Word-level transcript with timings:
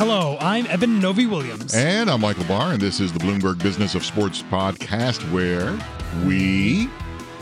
Hello, 0.00 0.38
I'm 0.40 0.66
Eben 0.68 0.98
Novy-Williams. 0.98 1.74
And 1.74 2.08
I'm 2.08 2.22
Michael 2.22 2.44
Barr, 2.44 2.72
and 2.72 2.80
this 2.80 3.00
is 3.00 3.12
the 3.12 3.18
Bloomberg 3.18 3.62
Business 3.62 3.94
of 3.94 4.02
Sports 4.02 4.42
podcast 4.44 5.20
where 5.30 5.78
we. 6.26 6.88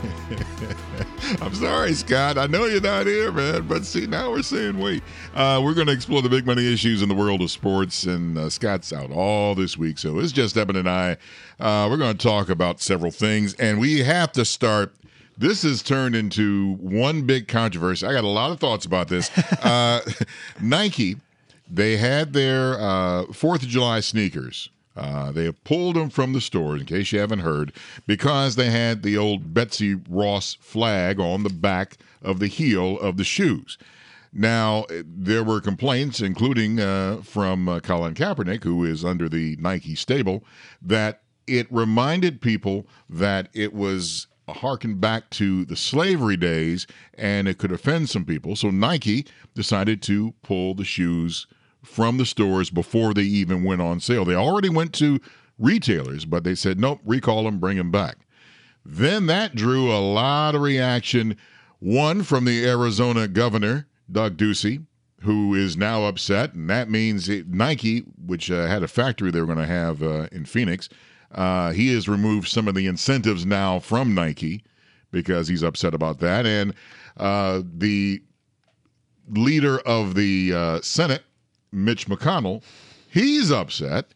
I'm 1.40 1.54
sorry, 1.54 1.92
Scott. 1.92 2.36
I 2.36 2.48
know 2.48 2.64
you're 2.64 2.80
not 2.80 3.06
here, 3.06 3.30
man. 3.30 3.68
But 3.68 3.84
see, 3.84 4.08
now 4.08 4.32
we're 4.32 4.42
saying 4.42 4.76
wait. 4.76 5.04
Uh, 5.36 5.60
we're 5.62 5.72
going 5.72 5.86
to 5.86 5.92
explore 5.92 6.20
the 6.20 6.28
big 6.28 6.46
money 6.46 6.72
issues 6.72 7.00
in 7.00 7.08
the 7.08 7.14
world 7.14 7.42
of 7.42 7.52
sports, 7.52 8.02
and 8.02 8.36
uh, 8.36 8.50
Scott's 8.50 8.92
out 8.92 9.12
all 9.12 9.54
this 9.54 9.78
week. 9.78 9.96
So 9.96 10.18
it's 10.18 10.32
just 10.32 10.56
Eben 10.56 10.74
and 10.74 10.90
I. 10.90 11.12
Uh, 11.60 11.86
we're 11.88 11.96
going 11.96 12.16
to 12.16 12.26
talk 12.26 12.48
about 12.48 12.80
several 12.80 13.12
things, 13.12 13.54
and 13.54 13.78
we 13.78 14.00
have 14.00 14.32
to 14.32 14.44
start 14.44 14.92
this 15.36 15.62
has 15.62 15.80
turned 15.80 16.16
into 16.16 16.74
one 16.80 17.22
big 17.22 17.46
controversy. 17.46 18.04
I 18.04 18.12
got 18.12 18.24
a 18.24 18.26
lot 18.26 18.50
of 18.50 18.58
thoughts 18.58 18.84
about 18.84 19.06
this. 19.06 19.30
Uh, 19.62 20.00
Nike 20.60 21.16
they 21.70 21.96
had 21.96 22.32
their 22.32 22.78
uh, 22.80 23.24
Fourth 23.32 23.62
of 23.62 23.68
July 23.68 24.00
sneakers. 24.00 24.70
Uh, 24.96 25.30
they 25.30 25.44
have 25.44 25.62
pulled 25.62 25.94
them 25.94 26.10
from 26.10 26.32
the 26.32 26.40
stores, 26.40 26.80
in 26.80 26.86
case 26.86 27.12
you 27.12 27.20
haven't 27.20 27.38
heard, 27.38 27.72
because 28.06 28.56
they 28.56 28.68
had 28.70 29.02
the 29.02 29.16
old 29.16 29.54
Betsy 29.54 29.94
Ross 30.08 30.56
flag 30.60 31.20
on 31.20 31.44
the 31.44 31.50
back 31.50 31.98
of 32.20 32.40
the 32.40 32.48
heel 32.48 32.98
of 32.98 33.16
the 33.16 33.24
shoes. 33.24 33.78
Now, 34.32 34.86
there 35.04 35.44
were 35.44 35.60
complaints, 35.60 36.20
including 36.20 36.80
uh, 36.80 37.22
from 37.22 37.68
uh, 37.68 37.80
Colin 37.80 38.14
Kaepernick, 38.14 38.64
who 38.64 38.84
is 38.84 39.04
under 39.04 39.28
the 39.28 39.56
Nike 39.60 39.94
stable, 39.94 40.42
that 40.82 41.22
it 41.46 41.66
reminded 41.70 42.40
people 42.40 42.86
that 43.08 43.48
it 43.54 43.72
was 43.72 44.26
harken 44.48 44.96
back 44.96 45.30
to 45.30 45.64
the 45.64 45.76
slavery 45.76 46.36
days 46.36 46.86
and 47.14 47.48
it 47.48 47.58
could 47.58 47.72
offend 47.72 48.08
some 48.08 48.24
people. 48.24 48.56
So 48.56 48.70
Nike 48.70 49.26
decided 49.54 50.02
to 50.02 50.34
pull 50.42 50.74
the 50.74 50.84
shoes 50.84 51.46
from 51.84 52.18
the 52.18 52.26
stores 52.26 52.70
before 52.70 53.14
they 53.14 53.22
even 53.22 53.64
went 53.64 53.82
on 53.82 54.00
sale. 54.00 54.24
They 54.24 54.34
already 54.34 54.68
went 54.68 54.92
to 54.94 55.20
retailers, 55.58 56.24
but 56.24 56.44
they 56.44 56.54
said, 56.54 56.78
nope, 56.78 57.00
recall 57.04 57.44
them, 57.44 57.58
bring 57.58 57.76
them 57.76 57.90
back. 57.90 58.18
Then 58.84 59.26
that 59.26 59.54
drew 59.54 59.92
a 59.92 59.98
lot 59.98 60.54
of 60.54 60.62
reaction. 60.62 61.36
One 61.78 62.22
from 62.22 62.44
the 62.44 62.66
Arizona 62.66 63.28
governor, 63.28 63.86
Doug 64.10 64.36
Ducey, 64.36 64.84
who 65.22 65.54
is 65.54 65.76
now 65.76 66.04
upset, 66.04 66.54
and 66.54 66.70
that 66.70 66.90
means 66.90 67.28
it, 67.28 67.48
Nike, 67.48 68.00
which 68.24 68.50
uh, 68.50 68.66
had 68.66 68.82
a 68.82 68.88
factory 68.88 69.30
they 69.30 69.40
were 69.40 69.46
going 69.46 69.58
to 69.58 69.66
have 69.66 70.02
uh, 70.02 70.28
in 70.30 70.44
Phoenix, 70.44 70.88
uh, 71.32 71.72
he 71.72 71.92
has 71.92 72.08
removed 72.08 72.48
some 72.48 72.68
of 72.68 72.74
the 72.74 72.86
incentives 72.86 73.44
now 73.44 73.78
from 73.78 74.14
Nike 74.14 74.62
because 75.10 75.48
he's 75.48 75.62
upset 75.62 75.94
about 75.94 76.20
that. 76.20 76.46
And 76.46 76.74
uh, 77.16 77.62
the 77.64 78.22
leader 79.28 79.80
of 79.80 80.14
the 80.14 80.52
uh, 80.54 80.80
Senate, 80.80 81.24
Mitch 81.72 82.06
McConnell, 82.06 82.62
he's 83.10 83.50
upset. 83.50 84.06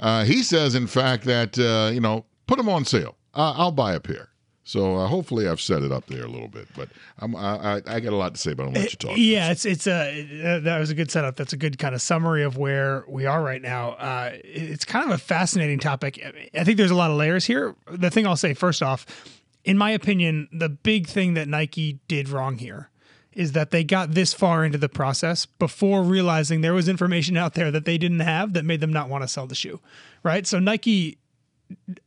Uh, 0.00 0.24
he 0.24 0.42
says, 0.42 0.74
in 0.74 0.86
fact, 0.86 1.24
that, 1.24 1.58
uh, 1.58 1.90
you 1.92 2.00
know, 2.00 2.24
put 2.46 2.58
them 2.58 2.68
on 2.68 2.84
sale. 2.84 3.16
I'll 3.34 3.72
buy 3.72 3.94
a 3.94 4.00
pair. 4.00 4.28
So 4.64 4.96
uh, 4.96 5.06
hopefully 5.08 5.48
I've 5.48 5.60
set 5.60 5.82
it 5.82 5.90
up 5.90 6.06
there 6.06 6.24
a 6.24 6.28
little 6.28 6.48
bit, 6.48 6.68
but 6.76 6.88
I'm, 7.18 7.34
I, 7.34 7.82
I 7.86 8.00
got 8.00 8.12
a 8.12 8.16
lot 8.16 8.34
to 8.34 8.40
say, 8.40 8.54
but 8.54 8.64
gonna 8.64 8.78
let 8.78 8.92
you 8.92 8.96
talk. 8.96 9.18
Yeah, 9.18 9.50
it's 9.50 9.64
it's 9.64 9.88
a 9.88 9.98
uh, 10.44 10.60
that 10.60 10.78
was 10.78 10.90
a 10.90 10.94
good 10.94 11.10
setup. 11.10 11.36
That's 11.36 11.52
a 11.52 11.56
good 11.56 11.78
kind 11.78 11.96
of 11.96 12.00
summary 12.00 12.44
of 12.44 12.56
where 12.56 13.04
we 13.08 13.26
are 13.26 13.42
right 13.42 13.60
now. 13.60 13.90
Uh, 13.92 14.30
it's 14.44 14.84
kind 14.84 15.04
of 15.04 15.10
a 15.10 15.18
fascinating 15.18 15.80
topic. 15.80 16.20
I 16.54 16.62
think 16.62 16.76
there's 16.76 16.92
a 16.92 16.96
lot 16.96 17.10
of 17.10 17.16
layers 17.16 17.44
here. 17.44 17.74
The 17.90 18.08
thing 18.10 18.24
I'll 18.24 18.36
say 18.36 18.54
first 18.54 18.84
off, 18.84 19.04
in 19.64 19.76
my 19.76 19.90
opinion, 19.90 20.48
the 20.52 20.68
big 20.68 21.08
thing 21.08 21.34
that 21.34 21.48
Nike 21.48 21.98
did 22.06 22.28
wrong 22.28 22.58
here 22.58 22.88
is 23.34 23.52
that 23.52 23.70
they 23.70 23.84
got 23.84 24.12
this 24.12 24.34
far 24.34 24.64
into 24.64 24.78
the 24.78 24.88
process 24.88 25.46
before 25.46 26.02
realizing 26.02 26.60
there 26.60 26.74
was 26.74 26.88
information 26.88 27.36
out 27.36 27.54
there 27.54 27.70
that 27.70 27.84
they 27.84 27.98
didn't 27.98 28.20
have 28.20 28.52
that 28.52 28.64
made 28.64 28.80
them 28.80 28.92
not 28.92 29.08
want 29.08 29.22
to 29.22 29.28
sell 29.28 29.46
the 29.46 29.54
shoe. 29.54 29.80
Right. 30.22 30.46
So 30.46 30.58
Nike 30.58 31.18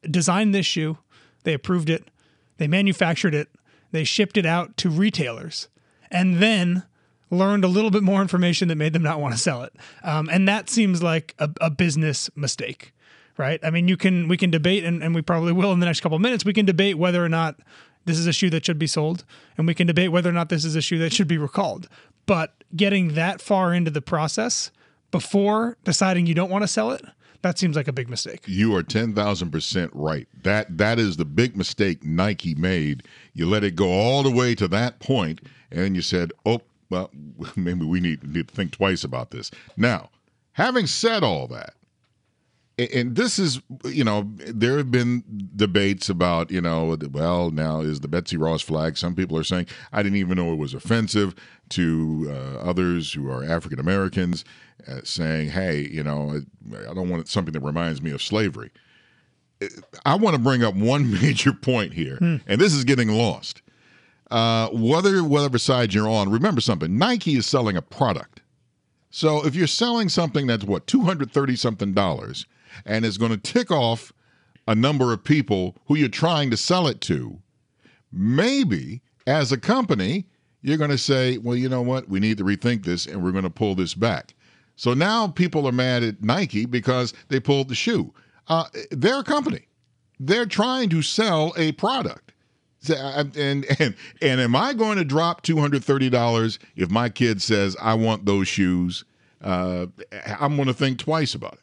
designed 0.10 0.54
this 0.54 0.66
shoe, 0.66 0.98
they 1.44 1.54
approved 1.54 1.90
it, 1.90 2.10
they 2.58 2.68
manufactured 2.68 3.34
it, 3.34 3.50
they 3.92 4.04
shipped 4.04 4.38
it 4.38 4.46
out 4.46 4.78
to 4.78 4.90
retailers, 4.90 5.68
and 6.12 6.38
then 6.40 6.84
learned 7.32 7.64
a 7.64 7.68
little 7.68 7.92
bit 7.92 8.04
more 8.04 8.22
information 8.22 8.68
that 8.68 8.76
made 8.76 8.94
them 8.94 9.04
not 9.04 9.20
want 9.20 9.34
to 9.34 9.40
sell 9.40 9.64
it. 9.64 9.74
Um, 10.04 10.30
and 10.30 10.48
that 10.48 10.70
seems 10.70 11.02
like 11.02 11.34
a, 11.40 11.50
a 11.60 11.70
business 11.70 12.30
mistake 12.36 12.94
right? 13.38 13.60
I 13.64 13.70
mean, 13.70 13.88
you 13.88 13.98
can 13.98 14.28
we 14.28 14.38
can 14.38 14.50
debate, 14.50 14.84
and, 14.84 15.04
and 15.04 15.14
we 15.14 15.22
probably 15.22 15.52
will 15.52 15.72
in 15.72 15.80
the 15.80 15.86
next 15.86 16.02
couple 16.02 16.16
of 16.16 16.22
minutes. 16.22 16.46
We 16.46 16.54
can 16.54 16.66
debate 16.66 16.98
whether 16.98 17.24
or 17.24 17.30
not 17.30 17.60
this 18.06 18.18
is 18.18 18.28
a 18.28 18.34
shoe 18.34 18.50
that 18.52 18.66
should 18.66 18.80
be 18.80 18.88
sold, 18.88 19.26
and 19.58 19.68
we 19.68 19.74
can 19.74 19.88
debate 19.88 20.12
whether 20.12 20.30
or 20.30 20.34
not 20.34 20.50
this 20.50 20.64
is 20.64 20.76
a 20.76 20.82
shoe 20.82 21.00
that 21.00 21.14
should 21.14 21.28
be 21.28 21.38
recalled. 21.38 21.90
But 22.26 22.54
getting 22.76 23.14
that 23.14 23.42
far 23.42 23.74
into 23.74 23.92
the 23.92 24.02
process 24.02 24.72
before 25.12 25.78
deciding 25.84 26.26
you 26.26 26.34
don't 26.34 26.50
want 26.50 26.64
to 26.64 26.68
sell 26.68 26.92
it, 26.92 27.04
that 27.42 27.60
seems 27.60 27.76
like 27.76 27.88
a 27.88 27.94
big 27.94 28.10
mistake. 28.10 28.44
You 28.48 28.76
are 28.76 28.82
10,000% 28.82 29.90
right. 29.94 30.28
That 30.42 30.80
that 30.80 30.98
is 30.98 31.18
the 31.18 31.26
big 31.26 31.56
mistake 31.56 32.04
Nike 32.04 32.56
made. 32.56 33.04
You 33.34 33.48
let 33.48 33.64
it 33.64 33.76
go 33.76 33.88
all 33.88 34.24
the 34.24 34.32
way 34.32 34.56
to 34.56 34.68
that 34.70 35.00
point 35.00 35.42
and 35.72 35.96
you 35.96 36.02
said, 36.02 36.32
"Oh, 36.46 36.62
well, 36.90 37.12
maybe 37.56 37.86
we 37.86 38.00
need, 38.00 38.24
need 38.24 38.48
to 38.48 38.54
think 38.54 38.72
twice 38.72 39.04
about 39.04 39.30
this." 39.30 39.52
Now, 39.78 40.10
having 40.54 40.88
said 40.88 41.24
all 41.24 41.48
that, 41.50 41.76
and 42.78 43.16
this 43.16 43.40
is 43.40 43.62
you 43.86 44.04
know 44.04 44.30
there 44.48 44.78
have 44.78 44.92
been 44.92 45.24
debates 45.56 46.10
about 46.10 46.52
you 46.52 46.60
know 46.60 46.98
well 47.12 47.52
now 47.52 47.80
is 47.80 48.02
the 48.02 48.08
Betsy 48.08 48.38
Ross 48.38 48.62
flag 48.62 48.98
some 48.98 49.16
people 49.16 49.38
are 49.38 49.44
saying 49.44 49.68
I 49.94 50.04
didn't 50.04 50.18
even 50.18 50.38
know 50.38 50.52
it 50.52 50.58
was 50.58 50.74
offensive 50.74 51.36
to 51.70 52.28
uh, 52.30 52.60
others 52.60 53.14
who 53.14 53.30
are 53.30 53.44
African 53.44 53.80
Americans 53.80 54.44
uh, 54.88 55.00
saying 55.04 55.50
hey 55.50 55.88
you 55.90 56.04
know 56.04 56.42
I 56.74 56.94
don't 56.94 57.10
want 57.10 57.28
something 57.28 57.54
that 57.54 57.62
reminds 57.62 58.02
me 58.02 58.12
of 58.12 58.22
slavery. 58.22 58.72
I 60.06 60.16
want 60.16 60.36
to 60.36 60.42
bring 60.42 60.64
up 60.64 60.76
one 60.76 61.12
major 61.22 61.54
point 61.54 61.94
here 61.94 62.18
hmm. 62.18 62.38
and 62.46 62.60
this 62.60 62.74
is 62.74 62.84
getting 62.84 63.10
lost. 63.10 63.62
Uh, 64.32 64.70
whether 64.70 65.24
whatever 65.24 65.60
side 65.60 65.94
you're 65.94 66.10
on 66.10 66.30
remember 66.30 66.60
something 66.60 66.98
Nike 66.98 67.36
is 67.36 67.46
selling 67.46 67.78
a 67.78 67.82
product. 67.82 68.42
So 69.12 69.46
if 69.46 69.56
you're 69.56 69.66
selling 69.66 70.10
something 70.10 70.46
that's 70.46 70.66
what 70.66 70.88
230 70.88 71.56
something 71.56 71.94
dollars 71.94 72.46
and 72.86 73.06
it's 73.06 73.18
going 73.18 73.32
to 73.32 73.38
tick 73.38 73.72
off 73.72 74.12
a 74.68 74.76
number 74.76 75.14
of 75.14 75.24
people 75.24 75.78
who 75.86 75.96
you're 75.96 76.10
trying 76.10 76.50
to 76.50 76.58
sell 76.58 76.88
it 76.88 77.00
to, 77.02 77.40
maybe 78.12 79.02
as 79.28 79.52
a 79.52 79.58
company, 79.58 80.26
you're 80.62 80.78
going 80.78 80.90
to 80.90 80.98
say, 80.98 81.38
well, 81.38 81.56
you 81.56 81.70
know 81.70 81.84
what? 81.84 82.10
We 82.10 82.20
need 82.20 82.38
to 82.40 82.44
rethink 82.44 82.84
this 82.84 83.06
and 83.06 83.24
we're 83.24 83.32
going 83.32 83.44
to 83.44 83.50
pull 83.50 83.76
this 83.76 83.94
back. 83.94 84.34
So 84.76 84.94
now 84.94 85.28
people 85.28 85.68
are 85.68 85.72
mad 85.72 86.04
at 86.04 86.24
Nike 86.24 86.66
because 86.66 87.14
they 87.30 87.40
pulled 87.40 87.70
the 87.70 87.76
shoe. 87.76 88.14
Uh, 88.48 88.66
they're 88.92 89.20
a 89.20 89.24
company. 89.24 89.68
They're 90.20 90.46
trying 90.46 90.90
to 90.90 91.02
sell 91.02 91.54
a 91.58 91.72
product. 91.74 92.34
And 92.88 93.36
and 93.36 93.96
and 94.22 94.42
am 94.42 94.56
I 94.56 94.74
going 94.74 94.98
to 94.98 95.04
drop 95.04 95.42
two 95.42 95.58
hundred 95.58 95.84
thirty 95.84 96.08
dollars 96.08 96.60
if 96.76 96.92
my 96.92 97.10
kid 97.10 97.42
says 97.42 97.76
I 97.82 97.96
want 97.96 98.26
those 98.26 98.48
shoes? 98.48 99.06
Uh, 99.42 99.88
I'm 100.40 100.56
going 100.56 100.68
to 100.68 100.74
think 100.74 101.00
twice 101.00 101.34
about 101.34 101.54
it. 101.54 101.60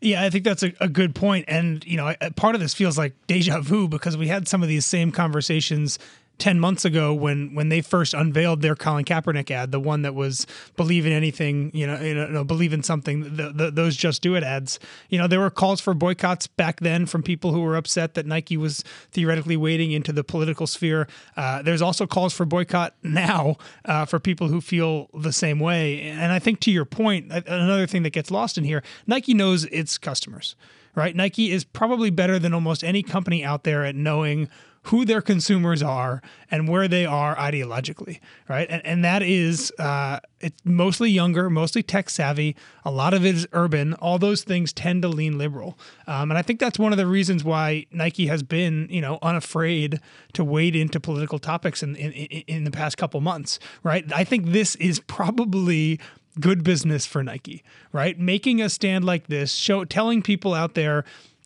Yeah, 0.00 0.22
I 0.22 0.30
think 0.30 0.44
that's 0.44 0.62
a, 0.62 0.72
a 0.80 0.88
good 0.88 1.14
point. 1.14 1.46
And, 1.48 1.84
you 1.84 1.96
know, 1.96 2.14
part 2.36 2.54
of 2.54 2.60
this 2.60 2.74
feels 2.74 2.98
like 2.98 3.14
deja 3.26 3.60
vu 3.60 3.88
because 3.88 4.16
we 4.16 4.28
had 4.28 4.48
some 4.48 4.62
of 4.62 4.68
these 4.68 4.84
same 4.84 5.10
conversations 5.10 5.98
10 6.38 6.58
months 6.58 6.84
ago 6.84 7.14
when 7.14 7.54
when 7.54 7.68
they 7.68 7.80
first 7.80 8.12
unveiled 8.12 8.60
their 8.60 8.74
Colin 8.74 9.04
Kaepernick 9.04 9.50
ad, 9.50 9.70
the 9.70 9.80
one 9.80 10.02
that 10.02 10.14
was 10.14 10.46
believe 10.76 11.06
in 11.06 11.12
anything, 11.12 11.70
you 11.74 11.86
know, 11.86 12.00
you 12.00 12.14
know 12.14 12.44
believe 12.44 12.72
in 12.72 12.82
something, 12.82 13.36
the, 13.36 13.50
the, 13.50 13.70
those 13.70 13.96
just 13.96 14.22
do 14.22 14.34
it 14.34 14.42
ads. 14.42 14.78
You 15.08 15.18
know, 15.18 15.26
there 15.26 15.40
were 15.40 15.50
calls 15.50 15.80
for 15.80 15.94
boycotts 15.94 16.46
back 16.46 16.80
then 16.80 17.06
from 17.06 17.22
people 17.22 17.52
who 17.52 17.60
were 17.60 17.76
upset 17.76 18.14
that 18.14 18.26
Nike 18.26 18.56
was 18.56 18.82
theoretically 19.12 19.56
wading 19.56 19.92
into 19.92 20.12
the 20.12 20.24
political 20.24 20.66
sphere. 20.66 21.06
Uh, 21.36 21.62
there's 21.62 21.82
also 21.82 22.06
calls 22.06 22.34
for 22.34 22.44
boycott 22.44 22.94
now 23.02 23.56
uh, 23.84 24.04
for 24.04 24.18
people 24.18 24.48
who 24.48 24.60
feel 24.60 25.08
the 25.14 25.32
same 25.32 25.60
way. 25.60 26.00
And 26.00 26.32
I 26.32 26.38
think 26.38 26.60
to 26.60 26.70
your 26.70 26.84
point, 26.84 27.32
another 27.32 27.86
thing 27.86 28.02
that 28.02 28.10
gets 28.10 28.30
lost 28.30 28.58
in 28.58 28.64
here, 28.64 28.82
Nike 29.06 29.34
knows 29.34 29.64
its 29.66 29.98
customers 29.98 30.56
right? 30.94 31.14
Nike 31.14 31.50
is 31.50 31.64
probably 31.64 32.10
better 32.10 32.38
than 32.38 32.54
almost 32.54 32.84
any 32.84 33.02
company 33.02 33.44
out 33.44 33.64
there 33.64 33.84
at 33.84 33.94
knowing 33.94 34.48
who 34.84 35.06
their 35.06 35.22
consumers 35.22 35.82
are 35.82 36.20
and 36.50 36.68
where 36.68 36.88
they 36.88 37.06
are 37.06 37.34
ideologically, 37.36 38.20
right? 38.48 38.66
And, 38.68 38.84
and 38.84 39.04
that 39.04 39.22
is 39.22 39.72
uh, 39.78 40.20
it's 40.40 40.60
mostly 40.64 41.10
younger, 41.10 41.48
mostly 41.48 41.82
tech 41.82 42.10
savvy. 42.10 42.54
A 42.84 42.90
lot 42.90 43.14
of 43.14 43.24
it 43.24 43.34
is 43.34 43.48
urban. 43.52 43.94
All 43.94 44.18
those 44.18 44.44
things 44.44 44.74
tend 44.74 45.00
to 45.02 45.08
lean 45.08 45.38
liberal, 45.38 45.78
um, 46.06 46.30
and 46.30 46.36
I 46.36 46.42
think 46.42 46.60
that's 46.60 46.78
one 46.78 46.92
of 46.92 46.98
the 46.98 47.06
reasons 47.06 47.42
why 47.42 47.86
Nike 47.92 48.26
has 48.26 48.42
been, 48.42 48.86
you 48.90 49.00
know, 49.00 49.18
unafraid 49.22 50.00
to 50.34 50.44
wade 50.44 50.76
into 50.76 51.00
political 51.00 51.38
topics 51.38 51.82
in 51.82 51.96
in, 51.96 52.12
in 52.12 52.64
the 52.64 52.70
past 52.70 52.98
couple 52.98 53.20
months, 53.22 53.58
right? 53.82 54.04
I 54.14 54.24
think 54.24 54.48
this 54.48 54.76
is 54.76 55.00
probably 55.00 55.98
good 56.40 56.64
business 56.64 57.06
for 57.06 57.22
Nike, 57.22 57.62
right? 57.92 58.18
Making 58.18 58.60
a 58.60 58.68
stand 58.68 59.04
like 59.04 59.26
this, 59.26 59.52
show 59.52 59.84
telling 59.84 60.22
people 60.22 60.54
out 60.54 60.74
there 60.74 61.04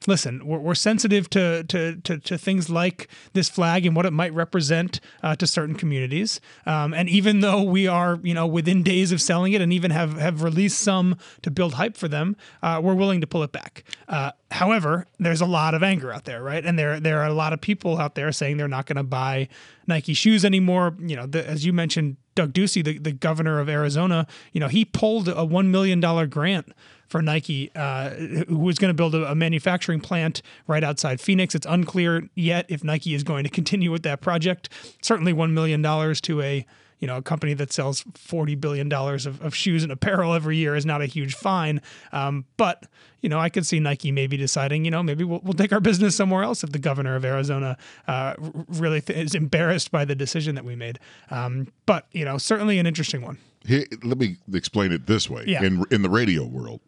listen, 0.08 0.44
we're, 0.46 0.58
we're 0.58 0.74
sensitive 0.74 1.28
to, 1.30 1.62
to, 1.64 1.96
to 1.96 2.18
to 2.18 2.38
things 2.38 2.68
like 2.70 3.08
this 3.34 3.48
flag 3.48 3.86
and 3.86 3.94
what 3.94 4.06
it 4.06 4.12
might 4.12 4.32
represent 4.32 4.98
uh, 5.22 5.36
to 5.36 5.46
certain 5.46 5.74
communities. 5.74 6.40
Um, 6.66 6.94
and 6.94 7.08
even 7.08 7.40
though 7.40 7.62
we 7.62 7.86
are, 7.86 8.18
you 8.22 8.34
know, 8.34 8.46
within 8.46 8.82
days 8.82 9.12
of 9.12 9.20
selling 9.20 9.52
it, 9.52 9.60
and 9.60 9.72
even 9.72 9.90
have 9.90 10.18
have 10.18 10.42
released 10.42 10.80
some 10.80 11.16
to 11.42 11.50
build 11.50 11.74
hype 11.74 11.96
for 11.96 12.08
them, 12.08 12.36
uh, 12.62 12.80
we're 12.82 12.94
willing 12.94 13.20
to 13.20 13.26
pull 13.26 13.42
it 13.42 13.52
back. 13.52 13.84
Uh, 14.08 14.32
however, 14.50 15.06
there's 15.18 15.42
a 15.42 15.46
lot 15.46 15.74
of 15.74 15.82
anger 15.82 16.12
out 16.12 16.24
there, 16.24 16.42
right? 16.42 16.64
And 16.64 16.78
there 16.78 16.98
there 16.98 17.20
are 17.20 17.26
a 17.28 17.34
lot 17.34 17.52
of 17.52 17.60
people 17.60 17.98
out 17.98 18.14
there 18.14 18.32
saying 18.32 18.56
they're 18.56 18.66
not 18.66 18.86
going 18.86 18.96
to 18.96 19.02
buy 19.04 19.48
Nike 19.86 20.14
shoes 20.14 20.44
anymore. 20.44 20.96
You 20.98 21.16
know, 21.16 21.26
the, 21.26 21.46
as 21.46 21.66
you 21.66 21.72
mentioned, 21.72 22.16
Doug 22.34 22.52
Ducey, 22.52 22.84
the, 22.84 22.98
the 22.98 23.12
governor 23.12 23.60
of 23.60 23.68
Arizona, 23.68 24.26
you 24.52 24.60
know, 24.60 24.68
he 24.68 24.84
pulled 24.84 25.28
a 25.28 25.44
one 25.44 25.70
million 25.70 26.00
dollar 26.00 26.26
grant 26.26 26.72
for 27.08 27.22
Nike, 27.22 27.70
uh, 27.74 28.10
who 28.10 28.58
was 28.58 28.78
going 28.78 28.90
to 28.90 28.94
build 28.94 29.14
a, 29.14 29.30
a, 29.30 29.34
manufacturing 29.34 30.00
plant 30.00 30.42
right 30.66 30.84
outside 30.84 31.20
Phoenix. 31.20 31.54
It's 31.54 31.66
unclear 31.66 32.28
yet 32.34 32.66
if 32.68 32.84
Nike 32.84 33.14
is 33.14 33.24
going 33.24 33.44
to 33.44 33.50
continue 33.50 33.90
with 33.90 34.02
that 34.02 34.20
project. 34.20 34.68
Certainly, 35.02 35.32
one 35.32 35.54
million 35.54 35.82
dollars 35.82 36.20
to 36.22 36.42
a 36.42 36.66
you 36.98 37.06
know 37.06 37.16
a 37.16 37.22
company 37.22 37.54
that 37.54 37.72
sells 37.72 38.04
forty 38.14 38.54
billion 38.54 38.88
dollars 38.88 39.26
of, 39.26 39.40
of, 39.42 39.54
shoes 39.54 39.82
and 39.82 39.92
apparel 39.92 40.34
every 40.34 40.56
year 40.56 40.74
is 40.74 40.86
not 40.86 41.00
a 41.00 41.06
huge 41.06 41.34
fine. 41.34 41.80
Um, 42.12 42.44
but 42.56 42.86
you 43.20 43.28
know, 43.28 43.38
I 43.38 43.48
could 43.48 43.66
see 43.66 43.80
Nike 43.80 44.12
maybe 44.12 44.36
deciding, 44.36 44.84
you 44.84 44.90
know, 44.90 45.02
maybe 45.02 45.24
we'll, 45.24 45.40
we'll 45.42 45.54
take 45.54 45.72
our 45.72 45.80
business 45.80 46.14
somewhere 46.14 46.44
else 46.44 46.62
if 46.62 46.70
the 46.70 46.78
governor 46.78 47.16
of 47.16 47.24
Arizona 47.24 47.76
uh, 48.06 48.34
really 48.68 49.00
th- 49.00 49.18
is 49.18 49.34
embarrassed 49.34 49.90
by 49.90 50.04
the 50.04 50.14
decision 50.14 50.54
that 50.54 50.64
we 50.64 50.76
made. 50.76 50.98
Um, 51.30 51.68
but 51.86 52.06
you 52.12 52.24
know, 52.24 52.38
certainly 52.38 52.78
an 52.78 52.86
interesting 52.86 53.22
one. 53.22 53.38
Here, 53.66 53.84
let 54.02 54.18
me 54.18 54.36
explain 54.52 54.92
it 54.92 55.06
this 55.06 55.28
way. 55.28 55.44
Yeah. 55.46 55.62
In 55.62 55.84
in 55.90 56.02
the 56.02 56.10
radio 56.10 56.44
world, 56.44 56.80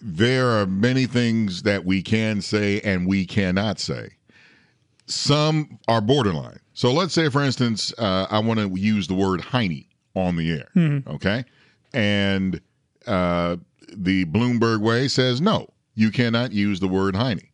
there 0.00 0.48
are 0.48 0.66
many 0.66 1.06
things 1.06 1.62
that 1.62 1.84
we 1.84 2.02
can 2.02 2.42
say 2.42 2.80
and 2.80 3.06
we 3.06 3.26
cannot 3.26 3.78
say. 3.78 4.15
Some 5.06 5.78
are 5.88 6.00
borderline. 6.00 6.58
So 6.74 6.92
let's 6.92 7.14
say, 7.14 7.28
for 7.28 7.42
instance, 7.42 7.94
uh, 7.98 8.26
I 8.30 8.40
want 8.40 8.60
to 8.60 8.78
use 8.78 9.06
the 9.06 9.14
word 9.14 9.40
Heine 9.40 9.84
on 10.14 10.36
the 10.36 10.50
air. 10.50 10.68
Mm-hmm. 10.74 11.10
Okay, 11.10 11.44
and 11.94 12.60
uh, 13.06 13.56
the 13.92 14.24
Bloomberg 14.26 14.80
way 14.80 15.08
says 15.08 15.40
no, 15.40 15.68
you 15.94 16.10
cannot 16.10 16.52
use 16.52 16.80
the 16.80 16.88
word 16.88 17.16
Heine. 17.16 17.48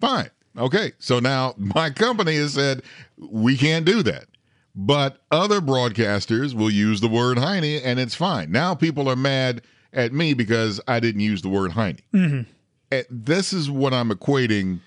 Fine. 0.00 0.30
Okay. 0.58 0.92
So 0.98 1.18
now 1.18 1.54
my 1.58 1.90
company 1.90 2.36
has 2.36 2.54
said 2.54 2.82
we 3.16 3.56
can't 3.56 3.84
do 3.84 4.02
that. 4.02 4.26
But 4.76 5.20
other 5.30 5.60
broadcasters 5.60 6.52
will 6.52 6.70
use 6.70 7.00
the 7.00 7.08
word 7.08 7.38
Heine 7.38 7.80
and 7.84 8.00
it's 8.00 8.14
fine. 8.14 8.50
Now 8.50 8.74
people 8.74 9.08
are 9.08 9.16
mad 9.16 9.62
at 9.92 10.12
me 10.12 10.34
because 10.34 10.80
I 10.88 10.98
didn't 10.98 11.20
use 11.20 11.42
the 11.42 11.48
word 11.48 11.72
Heine. 11.72 12.00
Mm-hmm. 12.12 13.00
This 13.08 13.52
is 13.52 13.70
what 13.70 13.94
I'm 13.94 14.10
equating 14.10 14.80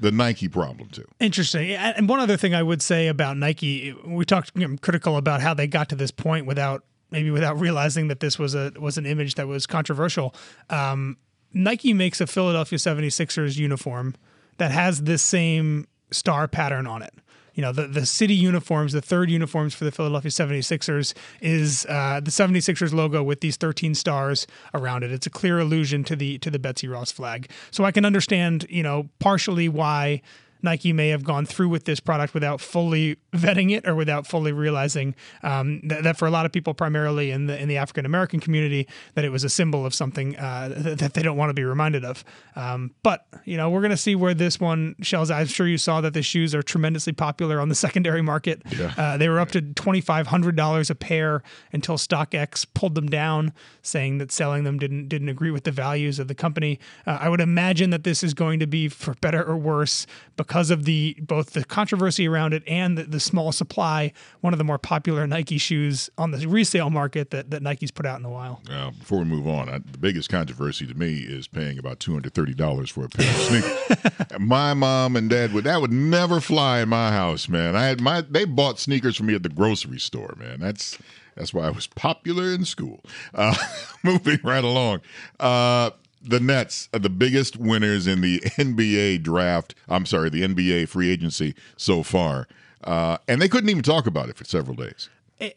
the 0.00 0.12
Nike 0.12 0.48
problem 0.48 0.88
too. 0.88 1.06
Interesting. 1.20 1.70
And 1.70 2.08
one 2.08 2.20
other 2.20 2.36
thing 2.36 2.54
I 2.54 2.62
would 2.62 2.82
say 2.82 3.08
about 3.08 3.36
Nike, 3.36 3.94
we 4.04 4.24
talked 4.24 4.52
you 4.54 4.68
know, 4.68 4.76
critical 4.80 5.16
about 5.16 5.40
how 5.40 5.54
they 5.54 5.66
got 5.66 5.88
to 5.90 5.96
this 5.96 6.10
point 6.10 6.46
without 6.46 6.84
maybe 7.10 7.30
without 7.30 7.58
realizing 7.60 8.08
that 8.08 8.20
this 8.20 8.38
was 8.38 8.54
a 8.54 8.72
was 8.78 8.98
an 8.98 9.06
image 9.06 9.34
that 9.36 9.46
was 9.46 9.66
controversial. 9.66 10.34
Um, 10.70 11.16
Nike 11.52 11.92
makes 11.92 12.20
a 12.20 12.26
Philadelphia 12.26 12.78
76ers 12.78 13.56
uniform 13.56 14.14
that 14.58 14.70
has 14.70 15.02
this 15.02 15.22
same 15.22 15.86
star 16.10 16.46
pattern 16.46 16.86
on 16.86 17.02
it 17.02 17.14
you 17.58 17.62
know, 17.62 17.72
the, 17.72 17.88
the 17.88 18.06
city 18.06 18.36
uniforms, 18.36 18.92
the 18.92 19.00
third 19.00 19.28
uniforms 19.28 19.74
for 19.74 19.84
the 19.84 19.90
Philadelphia 19.90 20.30
76ers 20.30 21.12
is 21.40 21.84
uh, 21.88 22.20
the 22.22 22.30
76ers 22.30 22.92
logo 22.92 23.20
with 23.20 23.40
these 23.40 23.56
13 23.56 23.96
stars 23.96 24.46
around 24.74 25.02
it. 25.02 25.10
It's 25.10 25.26
a 25.26 25.30
clear 25.30 25.58
allusion 25.58 26.04
to 26.04 26.14
the 26.14 26.38
to 26.38 26.52
the 26.52 26.60
Betsy 26.60 26.86
Ross 26.86 27.10
flag. 27.10 27.50
So 27.72 27.82
I 27.84 27.90
can 27.90 28.04
understand, 28.04 28.64
you 28.70 28.84
know, 28.84 29.08
partially 29.18 29.68
why 29.68 30.22
Nike 30.62 30.92
may 30.92 31.08
have 31.08 31.24
gone 31.24 31.46
through 31.46 31.68
with 31.68 31.84
this 31.84 32.00
product 32.00 32.34
without 32.34 32.60
fully 32.60 33.16
vetting 33.32 33.76
it 33.76 33.86
or 33.86 33.94
without 33.94 34.26
fully 34.26 34.52
realizing 34.52 35.14
um, 35.42 35.80
that, 35.84 36.02
that, 36.02 36.16
for 36.16 36.26
a 36.26 36.30
lot 36.30 36.46
of 36.46 36.52
people, 36.52 36.74
primarily 36.74 37.30
in 37.30 37.46
the 37.46 37.60
in 37.60 37.68
the 37.68 37.76
African 37.76 38.04
American 38.04 38.40
community, 38.40 38.86
that 39.14 39.24
it 39.24 39.30
was 39.30 39.44
a 39.44 39.48
symbol 39.48 39.86
of 39.86 39.94
something 39.94 40.36
uh, 40.36 40.72
that 40.76 41.14
they 41.14 41.22
don't 41.22 41.36
want 41.36 41.50
to 41.50 41.54
be 41.54 41.64
reminded 41.64 42.04
of. 42.04 42.24
Um, 42.56 42.92
but 43.02 43.26
you 43.44 43.56
know, 43.56 43.70
we're 43.70 43.80
going 43.80 43.90
to 43.90 43.96
see 43.96 44.14
where 44.14 44.34
this 44.34 44.58
one 44.58 44.96
shells. 45.00 45.30
I'm 45.30 45.46
sure 45.46 45.66
you 45.66 45.78
saw 45.78 46.00
that 46.00 46.14
the 46.14 46.22
shoes 46.22 46.54
are 46.54 46.62
tremendously 46.62 47.12
popular 47.12 47.60
on 47.60 47.68
the 47.68 47.74
secondary 47.88 48.22
market. 48.22 48.62
Yeah. 48.70 48.92
Uh, 48.96 49.16
they 49.16 49.28
were 49.28 49.40
up 49.40 49.52
to 49.52 49.62
twenty 49.62 50.00
five 50.00 50.26
hundred 50.26 50.56
dollars 50.56 50.90
a 50.90 50.94
pair 50.94 51.42
until 51.72 51.96
StockX 51.96 52.66
pulled 52.74 52.94
them 52.94 53.08
down, 53.08 53.52
saying 53.82 54.18
that 54.18 54.32
selling 54.32 54.64
them 54.64 54.78
didn't 54.78 55.08
didn't 55.08 55.28
agree 55.28 55.50
with 55.50 55.64
the 55.64 55.72
values 55.72 56.18
of 56.18 56.28
the 56.28 56.34
company. 56.34 56.78
Uh, 57.06 57.18
I 57.20 57.28
would 57.28 57.40
imagine 57.40 57.90
that 57.90 58.04
this 58.04 58.22
is 58.22 58.34
going 58.34 58.58
to 58.58 58.66
be 58.66 58.88
for 58.88 59.14
better 59.14 59.42
or 59.42 59.56
worse 59.56 60.06
because 60.36 60.47
of 60.70 60.84
the 60.84 61.16
both 61.20 61.50
the 61.50 61.64
controversy 61.64 62.26
around 62.26 62.52
it 62.52 62.62
and 62.66 62.98
the, 62.98 63.04
the 63.04 63.20
small 63.20 63.52
supply, 63.52 64.12
one 64.40 64.52
of 64.52 64.58
the 64.58 64.64
more 64.64 64.78
popular 64.78 65.26
Nike 65.26 65.58
shoes 65.58 66.10
on 66.18 66.30
the 66.30 66.46
resale 66.46 66.90
market 66.90 67.30
that, 67.30 67.50
that 67.50 67.62
Nike's 67.62 67.90
put 67.90 68.06
out 68.06 68.18
in 68.18 68.24
a 68.24 68.30
while. 68.30 68.60
Uh, 68.70 68.90
before 68.90 69.18
we 69.20 69.24
move 69.24 69.46
on, 69.46 69.68
I, 69.68 69.78
the 69.78 69.98
biggest 69.98 70.28
controversy 70.28 70.86
to 70.86 70.94
me 70.94 71.18
is 71.18 71.46
paying 71.46 71.78
about 71.78 72.00
two 72.00 72.12
hundred 72.12 72.34
thirty 72.34 72.54
dollars 72.54 72.90
for 72.90 73.04
a 73.04 73.08
pair 73.08 73.28
of 73.28 73.36
sneakers. 73.36 74.38
my 74.40 74.74
mom 74.74 75.16
and 75.16 75.30
dad 75.30 75.52
would 75.52 75.64
that 75.64 75.80
would 75.80 75.92
never 75.92 76.40
fly 76.40 76.80
in 76.80 76.88
my 76.88 77.10
house, 77.10 77.48
man. 77.48 77.76
I 77.76 77.86
had 77.86 78.00
my 78.00 78.22
they 78.22 78.44
bought 78.44 78.78
sneakers 78.78 79.16
for 79.16 79.24
me 79.24 79.34
at 79.34 79.42
the 79.42 79.48
grocery 79.48 80.00
store, 80.00 80.34
man. 80.38 80.60
That's 80.60 80.98
that's 81.38 81.54
why 81.54 81.66
I 81.66 81.70
was 81.70 81.86
popular 81.86 82.52
in 82.52 82.64
school. 82.64 83.00
Uh, 83.32 83.54
moving 84.02 84.40
right 84.42 84.64
along. 84.64 85.00
Uh, 85.38 85.90
the 86.22 86.40
Nets 86.40 86.88
are 86.92 86.98
the 86.98 87.10
biggest 87.10 87.56
winners 87.56 88.06
in 88.06 88.20
the 88.20 88.40
NBA 88.40 89.22
draft. 89.22 89.74
I'm 89.88 90.06
sorry, 90.06 90.30
the 90.30 90.42
NBA 90.42 90.88
free 90.88 91.10
agency 91.10 91.54
so 91.76 92.02
far, 92.02 92.48
uh, 92.84 93.18
and 93.26 93.40
they 93.40 93.48
couldn't 93.48 93.70
even 93.70 93.82
talk 93.82 94.06
about 94.06 94.28
it 94.28 94.36
for 94.36 94.44
several 94.44 94.76
days. 94.76 95.08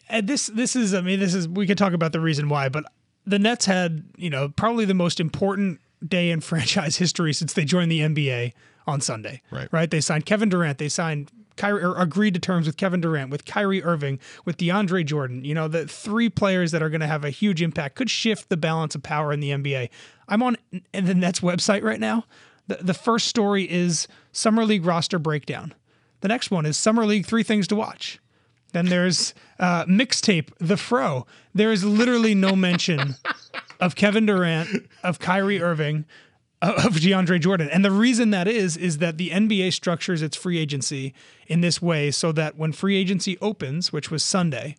And 0.10 0.28
this, 0.28 0.48
this 0.48 0.76
is, 0.76 0.94
I 0.94 1.02
mean, 1.02 1.20
this 1.20 1.34
is. 1.34 1.48
We 1.48 1.66
could 1.66 1.78
talk 1.78 1.94
about 1.94 2.12
the 2.12 2.20
reason 2.20 2.50
why, 2.50 2.70
but 2.70 2.86
the 3.26 3.40
Nets 3.40 3.66
had, 3.66 4.04
you 4.16 4.30
know, 4.30 4.50
probably 4.50 4.86
the 4.86 4.94
most 4.94 5.20
important 5.20 5.80
day 6.06 6.30
in 6.30 6.42
franchise 6.42 6.98
history 6.98 7.34
since 7.34 7.54
they 7.54 7.66
joined 7.66 7.92
the 7.92 8.02
NBA 8.02 8.54
on 8.88 9.02
Sunday. 9.02 9.42
Right. 9.52 9.68
Right. 9.72 9.90
They 9.90 10.02
signed 10.02 10.26
Kevin 10.26 10.50
Durant. 10.50 10.78
They 10.78 10.90
signed 10.90 11.32
Kyrie 11.62 11.84
or 11.84 11.96
agreed 11.96 12.34
to 12.34 12.40
terms 12.40 12.66
with 12.66 12.76
Kevin 12.76 13.02
Durant, 13.02 13.30
with 13.30 13.46
Kyrie 13.46 13.84
Irving, 13.84 14.20
with 14.46 14.58
DeAndre 14.58 15.06
Jordan. 15.06 15.46
You 15.46 15.54
know, 15.54 15.68
the 15.68 15.88
three 15.88 16.28
players 16.28 16.72
that 16.72 16.82
are 16.82 16.90
going 16.90 17.02
to 17.02 17.08
have 17.08 17.24
a 17.24 17.30
huge 17.30 17.62
impact 17.62 17.96
could 17.96 18.10
shift 18.10 18.50
the 18.50 18.58
balance 18.58 18.96
of 18.96 19.04
power 19.04 19.32
in 19.32 19.42
the 19.42 19.52
NBA. 19.52 19.90
I'm 20.28 20.42
on 20.42 20.58
the 20.92 21.14
Nets 21.14 21.42
website 21.42 21.84
right 21.84 22.00
now. 22.00 22.26
The, 22.68 22.80
the 22.82 22.94
first 22.96 23.28
story 23.28 23.70
is 23.70 24.08
Summer 24.32 24.66
League 24.66 24.86
roster 24.86 25.20
breakdown. 25.20 25.76
The 26.22 26.30
next 26.30 26.50
one 26.50 26.66
is 26.66 26.78
Summer 26.78 27.06
League 27.06 27.28
three 27.28 27.44
things 27.44 27.68
to 27.68 27.76
watch. 27.76 28.20
Then 28.74 28.88
there's 28.88 29.36
uh, 29.60 29.86
mixtape, 29.86 30.50
The 30.58 30.78
Fro. 30.78 31.28
There 31.54 31.72
is 31.72 31.84
literally 31.84 32.34
no 32.34 32.56
mention 32.56 33.18
of 33.80 33.96
Kevin 33.96 34.26
Durant, 34.26 34.90
of 35.04 35.20
Kyrie 35.20 35.62
Irving, 35.62 36.06
of 36.62 36.94
DeAndre 36.96 37.40
Jordan. 37.40 37.70
And 37.70 37.84
the 37.84 37.92
reason 37.92 38.30
that 38.32 38.48
is, 38.48 38.78
is 38.78 39.00
that 39.00 39.18
the 39.18 39.30
NBA 39.30 39.74
structures 39.74 40.22
its 40.22 40.38
free 40.38 40.60
agency 40.60 41.14
in 41.48 41.62
this 41.62 41.82
way 41.82 42.12
so 42.12 42.32
that 42.34 42.58
when 42.58 42.72
free 42.72 42.96
agency 42.96 43.38
opens, 43.42 43.92
which 43.92 44.12
was 44.12 44.24
Sunday, 44.24 44.76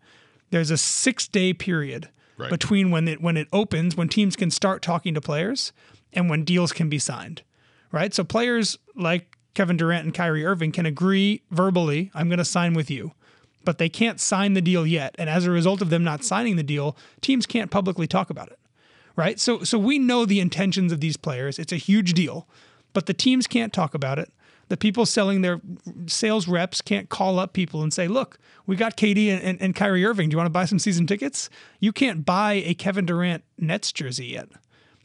there's 0.50 0.70
a 0.70 0.76
six 0.76 1.26
day 1.26 1.52
period 1.52 2.08
right. 2.38 2.50
between 2.50 2.90
when 2.90 3.08
it 3.08 3.20
when 3.20 3.36
it 3.36 3.48
opens, 3.52 3.96
when 3.96 4.08
teams 4.08 4.36
can 4.36 4.50
start 4.50 4.82
talking 4.82 5.14
to 5.14 5.20
players, 5.20 5.72
and 6.12 6.30
when 6.30 6.44
deals 6.44 6.72
can 6.72 6.88
be 6.88 6.98
signed. 6.98 7.42
Right? 7.90 8.14
So 8.14 8.24
players 8.24 8.78
like 8.94 9.36
Kevin 9.54 9.76
Durant 9.76 10.04
and 10.04 10.14
Kyrie 10.14 10.46
Irving 10.46 10.72
can 10.72 10.86
agree 10.86 11.42
verbally, 11.50 12.10
I'm 12.14 12.28
going 12.28 12.38
to 12.38 12.44
sign 12.44 12.74
with 12.74 12.90
you. 12.90 13.12
But 13.64 13.78
they 13.78 13.88
can't 13.88 14.18
sign 14.18 14.54
the 14.54 14.62
deal 14.62 14.86
yet. 14.86 15.14
And 15.18 15.30
as 15.30 15.46
a 15.46 15.50
result 15.50 15.82
of 15.82 15.90
them 15.90 16.02
not 16.02 16.24
signing 16.24 16.56
the 16.56 16.64
deal, 16.64 16.96
teams 17.20 17.46
can't 17.46 17.70
publicly 17.70 18.08
talk 18.08 18.28
about 18.28 18.48
it 18.48 18.58
right? 19.16 19.38
So 19.38 19.62
so 19.62 19.78
we 19.78 19.98
know 19.98 20.24
the 20.24 20.40
intentions 20.40 20.92
of 20.92 21.00
these 21.00 21.16
players. 21.16 21.58
It's 21.58 21.72
a 21.72 21.76
huge 21.76 22.12
deal, 22.14 22.46
but 22.92 23.06
the 23.06 23.14
teams 23.14 23.46
can't 23.46 23.72
talk 23.72 23.94
about 23.94 24.18
it. 24.18 24.32
The 24.68 24.76
people 24.76 25.04
selling 25.04 25.42
their 25.42 25.60
sales 26.06 26.48
reps 26.48 26.80
can't 26.80 27.08
call 27.08 27.38
up 27.38 27.52
people 27.52 27.82
and 27.82 27.92
say, 27.92 28.08
"Look, 28.08 28.38
we 28.66 28.76
got 28.76 28.96
KD 28.96 29.28
and, 29.28 29.42
and, 29.42 29.60
and 29.60 29.76
Kyrie 29.76 30.04
Irving. 30.04 30.28
Do 30.28 30.34
you 30.34 30.38
want 30.38 30.46
to 30.46 30.50
buy 30.50 30.64
some 30.64 30.78
season 30.78 31.06
tickets?" 31.06 31.50
You 31.80 31.92
can't 31.92 32.24
buy 32.24 32.54
a 32.64 32.74
Kevin 32.74 33.06
Durant 33.06 33.44
Nets 33.58 33.92
jersey 33.92 34.26
yet. 34.26 34.48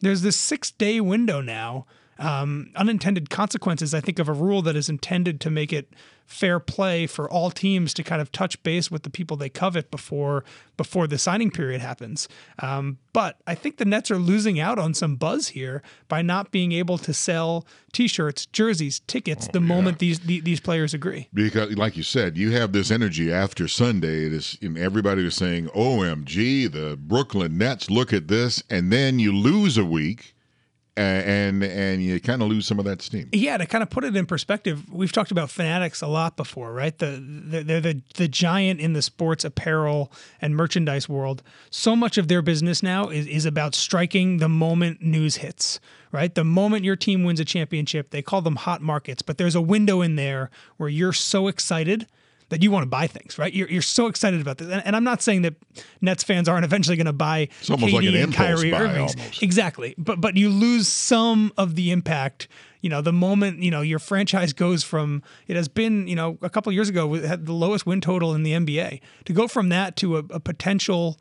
There's 0.02 0.22
this 0.22 0.38
six 0.38 0.72
day 0.72 1.02
window 1.02 1.42
now 1.42 1.86
um, 2.19 2.71
unintended 2.75 3.29
consequences, 3.29 3.93
I 3.93 4.01
think, 4.01 4.19
of 4.19 4.27
a 4.27 4.33
rule 4.33 4.62
that 4.63 4.75
is 4.75 4.89
intended 4.89 5.39
to 5.41 5.50
make 5.50 5.71
it 5.71 5.93
fair 6.27 6.59
play 6.59 7.07
for 7.07 7.29
all 7.29 7.50
teams 7.50 7.93
to 7.93 8.03
kind 8.03 8.21
of 8.21 8.31
touch 8.33 8.62
base 8.62 8.91
with 8.91 9.03
the 9.03 9.09
people 9.09 9.38
they 9.38 9.50
covet 9.50 9.89
before 9.89 10.43
before 10.75 11.07
the 11.07 11.17
signing 11.17 11.50
period 11.50 11.79
happens. 11.79 12.27
Um, 12.59 12.97
but 13.13 13.38
I 13.47 13.55
think 13.55 13.77
the 13.77 13.86
Nets 13.86 14.12
are 14.12 14.17
losing 14.17 14.59
out 14.59 14.77
on 14.77 14.93
some 14.93 15.15
buzz 15.15 15.50
here 15.50 15.81
by 16.09 16.21
not 16.21 16.51
being 16.51 16.74
able 16.74 16.97
to 17.00 17.13
sell 17.13 17.65
T-shirts, 17.93 18.45
jerseys, 18.47 19.00
tickets 19.07 19.47
oh, 19.47 19.51
the 19.53 19.62
yeah. 19.62 19.65
moment 19.65 20.00
these, 20.00 20.19
these 20.19 20.59
players 20.59 20.93
agree. 20.93 21.29
Because, 21.33 21.75
like 21.77 21.97
you 21.97 22.03
said, 22.03 22.38
you 22.38 22.51
have 22.51 22.74
this 22.74 22.91
energy 22.91 23.31
after 23.31 23.67
Sunday. 23.67 24.25
It 24.25 24.33
is, 24.33 24.57
and 24.62 24.77
everybody 24.77 25.25
is 25.25 25.36
saying, 25.36 25.67
"OMG, 25.69 26.71
the 26.71 26.97
Brooklyn 26.97 27.57
Nets! 27.57 27.89
Look 27.89 28.12
at 28.12 28.27
this!" 28.27 28.62
And 28.69 28.91
then 28.91 29.17
you 29.17 29.31
lose 29.31 29.77
a 29.77 29.86
week 29.86 30.36
and 30.98 31.63
and 31.63 32.04
you 32.04 32.20
kind 32.20 32.42
of 32.42 32.50
lose 32.50 32.66
some 32.66 32.80
of 32.80 32.86
that 32.86 33.01
steam. 33.01 33.30
Yeah, 33.32 33.58
to 33.58 33.66
kind 33.66 33.82
of 33.82 33.89
put 33.89 34.04
it 34.04 34.16
in 34.16 34.25
perspective, 34.25 34.92
we've 34.92 35.12
talked 35.12 35.32
about 35.32 35.50
Fanatics 35.50 36.01
a 36.01 36.08
lot 36.08 36.38
before, 36.38 36.74
right? 36.74 36.98
The 36.98 37.22
they're 37.22 37.82
the 37.82 38.01
the 38.16 38.27
giant 38.27 38.80
in 38.80 38.94
the 38.94 39.01
sports 39.01 39.46
apparel 39.46 40.12
and 40.42 40.56
merchandise 40.56 41.08
world. 41.08 41.44
So 41.70 41.96
much 41.96 42.18
of 42.18 42.27
their 42.27 42.42
business 42.42 42.82
now 42.82 43.10
is 43.10 43.27
is 43.27 43.46
about 43.46 43.75
striking 43.75 44.38
the 44.38 44.50
moment 44.50 45.01
news 45.01 45.38
hits, 45.38 45.80
right? 46.12 46.34
The 46.34 46.44
moment 46.44 46.84
your 46.84 46.96
team 46.96 47.24
wins 47.24 47.39
a 47.39 47.46
championship, 47.46 48.10
they 48.10 48.22
call 48.22 48.42
them 48.42 48.56
hot 48.56 48.82
markets, 48.82 49.22
but 49.22 49.38
there's 49.38 49.56
a 49.56 49.62
window 49.62 50.01
in 50.01 50.16
there 50.16 50.50
where 50.77 50.89
you're 50.89 51.13
so 51.13 51.48
excited 51.48 52.08
that 52.50 52.63
you 52.63 52.72
want 52.72 52.84
to 52.84 52.88
buy 52.88 53.08
things, 53.08 53.38
right? 53.38 53.54
You're, 53.54 53.70
you're 53.70 53.82
so 53.82 54.08
excited 54.08 54.39
about 54.42 54.58
this. 54.58 54.70
And, 54.70 54.82
and 54.86 54.96
I'm 54.96 55.04
not 55.04 55.22
saying 55.22 55.42
that 55.42 55.56
Nets 56.01 56.24
fans 56.24 56.48
aren't 56.48 56.66
eventually 56.66 56.96
going 56.96 57.06
to 57.06 57.13
buy 57.13 57.50
it's 57.60 57.70
almost 57.70 57.94
KD 57.94 57.96
like 57.96 58.06
an 58.08 58.16
and 58.16 58.34
Kyrie 58.34 58.74
almost. 58.74 59.44
Exactly. 59.44 59.96
But 59.98 60.22
but 60.22 60.38
you 60.38 60.50
lose 60.50 60.88
some 60.88 61.51
of 61.58 61.75
the 61.75 61.92
impact. 61.92 62.48
You 62.82 62.89
know, 62.89 63.01
the 63.01 63.13
moment, 63.13 63.60
you 63.60 63.72
know, 63.72 63.82
your 63.82 64.00
franchise 64.00 64.54
goes 64.54 64.84
from 64.84 65.24
it 65.48 65.56
has 65.56 65.68
been, 65.68 66.08
you 66.08 66.16
know, 66.16 66.38
a 66.42 66.50
couple 66.50 66.72
years 66.72 66.89
ago 66.89 67.13
had 67.16 67.46
the 67.46 67.54
lowest 67.54 67.86
win 67.86 68.01
total 68.01 68.34
in 68.34 68.44
the 68.44 68.51
NBA. 68.51 69.01
To 69.25 69.34
go 69.34 69.48
from 69.48 69.70
that 69.70 69.96
to 69.98 70.18
a, 70.18 70.20
a 70.30 70.39
potential 70.39 71.20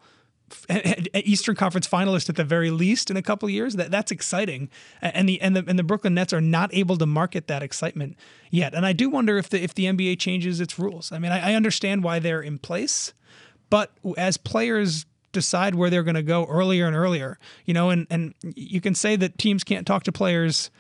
Eastern 1.15 1.57
Conference 1.57 1.89
finalist 1.89 2.29
at 2.29 2.37
the 2.37 2.45
very 2.45 2.71
least 2.71 3.11
in 3.11 3.17
a 3.17 3.23
couple 3.23 3.49
years. 3.49 3.75
That 3.75 3.91
that's 3.91 4.13
exciting, 4.13 4.69
and 5.01 5.29
the 5.29 5.41
and 5.41 5.57
the 5.57 5.65
and 5.67 5.79
the 5.79 5.83
Brooklyn 5.83 6.15
Nets 6.15 6.33
are 6.33 6.41
not 6.41 6.73
able 6.73 6.97
to 6.99 7.07
market 7.07 7.49
that 7.49 7.63
excitement 7.63 8.17
yet. 8.51 8.75
And 8.75 8.87
I 8.87 8.93
do 8.93 9.11
wonder 9.11 9.39
if 9.39 9.49
the 9.49 9.63
if 9.63 9.75
the 9.75 9.87
NBA 9.87 10.19
changes 10.19 10.61
its 10.61 10.79
rules. 10.79 11.11
I 11.13 11.19
mean, 11.19 11.33
I, 11.33 11.53
I 11.53 11.55
understand 11.55 12.05
why 12.05 12.19
they're 12.19 12.43
in 12.43 12.59
place, 12.59 13.13
but 13.71 13.93
as 14.17 14.37
players 14.37 15.07
decide 15.33 15.75
where 15.75 15.91
they're 15.91 16.03
going 16.03 16.15
to 16.15 16.23
go 16.23 16.45
earlier 16.47 16.87
and 16.87 16.97
earlier, 16.97 17.39
you 17.65 17.75
know, 17.75 17.91
and 17.91 18.07
and 18.11 18.35
you 18.43 18.81
can 18.81 18.95
say 18.95 19.17
that 19.17 19.39
teams 19.39 19.65
can't 19.65 19.87
talk 19.87 20.05
to 20.05 20.13
players 20.13 20.71